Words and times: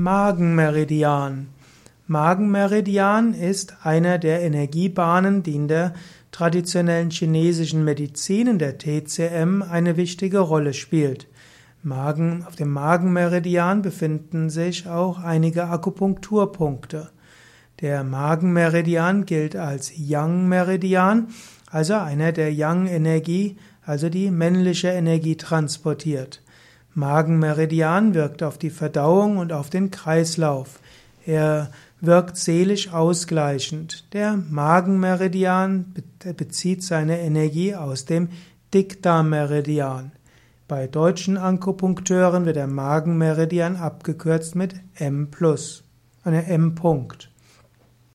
Magenmeridian. 0.00 1.48
Magenmeridian 2.06 3.34
ist 3.34 3.78
einer 3.82 4.18
der 4.18 4.42
Energiebahnen, 4.42 5.42
die 5.42 5.56
in 5.56 5.66
der 5.66 5.92
traditionellen 6.30 7.10
chinesischen 7.10 7.84
Medizin, 7.84 8.46
in 8.46 8.58
der 8.60 8.78
TCM, 8.78 9.62
eine 9.68 9.96
wichtige 9.96 10.38
Rolle 10.38 10.72
spielt. 10.72 11.26
Magen, 11.82 12.44
auf 12.46 12.54
dem 12.54 12.70
Magenmeridian 12.70 13.82
befinden 13.82 14.50
sich 14.50 14.86
auch 14.86 15.18
einige 15.18 15.64
Akupunkturpunkte. 15.64 17.10
Der 17.80 18.04
Magenmeridian 18.04 19.26
gilt 19.26 19.56
als 19.56 19.90
Yang-Meridian, 19.96 21.26
also 21.72 21.94
einer 21.94 22.30
der 22.30 22.54
Yang-Energie, 22.54 23.56
also 23.84 24.08
die 24.10 24.30
männliche 24.30 24.90
Energie 24.90 25.34
transportiert. 25.34 26.40
Magenmeridian 26.94 28.14
wirkt 28.14 28.42
auf 28.42 28.58
die 28.58 28.70
Verdauung 28.70 29.38
und 29.38 29.52
auf 29.52 29.70
den 29.70 29.90
Kreislauf. 29.90 30.80
Er 31.24 31.70
wirkt 32.00 32.36
seelisch 32.36 32.92
ausgleichend. 32.92 34.12
Der 34.12 34.36
Magenmeridian 34.36 35.94
bezieht 36.36 36.82
seine 36.82 37.20
Energie 37.20 37.74
aus 37.74 38.04
dem 38.04 38.28
Dickdarmmeridian. 38.72 40.12
Bei 40.68 40.86
deutschen 40.86 41.38
Akupunkteuren 41.38 42.44
wird 42.44 42.56
der 42.56 42.66
Magenmeridian 42.66 43.76
abgekürzt 43.76 44.54
mit 44.54 44.74
M+, 44.96 45.28
eine 46.24 46.46
M. 46.46 46.74
-Punkt. 46.74 47.28